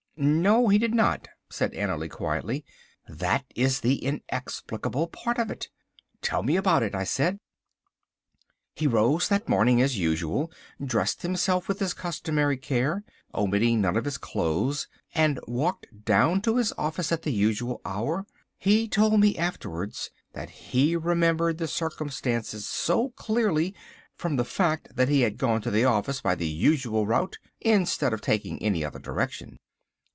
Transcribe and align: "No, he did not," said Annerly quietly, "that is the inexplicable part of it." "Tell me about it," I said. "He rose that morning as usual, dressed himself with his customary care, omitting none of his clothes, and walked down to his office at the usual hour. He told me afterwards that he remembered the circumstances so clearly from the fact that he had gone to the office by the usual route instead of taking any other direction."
"No, 0.17 0.67
he 0.67 0.77
did 0.77 0.93
not," 0.93 1.29
said 1.49 1.73
Annerly 1.73 2.07
quietly, 2.07 2.63
"that 3.07 3.43
is 3.55 3.79
the 3.79 3.95
inexplicable 4.03 5.07
part 5.07 5.39
of 5.39 5.49
it." 5.49 5.69
"Tell 6.21 6.43
me 6.43 6.57
about 6.57 6.83
it," 6.83 6.93
I 6.93 7.05
said. 7.05 7.39
"He 8.75 8.85
rose 8.85 9.29
that 9.29 9.49
morning 9.49 9.81
as 9.81 9.97
usual, 9.97 10.51
dressed 10.83 11.23
himself 11.23 11.67
with 11.67 11.79
his 11.79 11.95
customary 11.95 12.57
care, 12.57 13.03
omitting 13.33 13.81
none 13.81 13.97
of 13.97 14.05
his 14.05 14.19
clothes, 14.19 14.87
and 15.15 15.39
walked 15.47 15.87
down 16.05 16.41
to 16.41 16.57
his 16.57 16.71
office 16.77 17.11
at 17.11 17.23
the 17.23 17.33
usual 17.33 17.81
hour. 17.83 18.27
He 18.59 18.87
told 18.87 19.19
me 19.21 19.35
afterwards 19.39 20.11
that 20.33 20.51
he 20.51 20.95
remembered 20.95 21.57
the 21.57 21.67
circumstances 21.67 22.67
so 22.67 23.09
clearly 23.15 23.73
from 24.15 24.35
the 24.35 24.45
fact 24.45 24.95
that 24.97 25.09
he 25.09 25.21
had 25.21 25.39
gone 25.39 25.61
to 25.63 25.71
the 25.71 25.85
office 25.85 26.21
by 26.21 26.35
the 26.35 26.47
usual 26.47 27.07
route 27.07 27.39
instead 27.59 28.13
of 28.13 28.21
taking 28.21 28.61
any 28.61 28.85
other 28.85 28.99
direction." 28.99 29.57